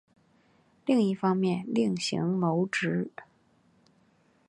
[0.83, 3.11] 另一方面另行谋职